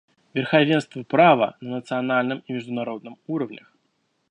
Верховенство 0.33 1.03
права 1.03 1.57
на 1.61 1.69
национальном 1.75 2.39
и 2.47 2.53
международном 2.53 3.19
уровнях. 3.27 3.71